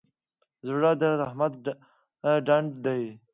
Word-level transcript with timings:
زړه 0.67 0.91
د 1.01 1.03
رحمت 1.21 1.53
ډنډ 2.45 2.69
دی. 2.85 3.03